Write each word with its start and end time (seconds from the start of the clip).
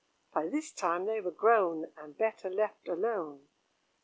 By 0.33 0.47
this 0.47 0.71
time 0.71 1.05
they 1.05 1.21
were 1.21 1.29
grown, 1.29 1.91
And 1.95 2.17
better 2.17 2.49
left 2.49 2.87
alone. 2.87 3.49